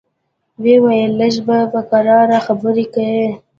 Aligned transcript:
ويې 0.61 0.75
ويل 0.83 1.11
لږ 1.21 1.35
به 1.47 1.57
په 1.71 1.79
کراره 1.89 2.37
خبرې 2.45 2.85
کيې. 2.93 3.25